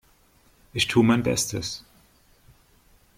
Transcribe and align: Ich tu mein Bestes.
Ich 0.73 0.87
tu 0.87 1.03
mein 1.03 1.21
Bestes. 1.21 1.85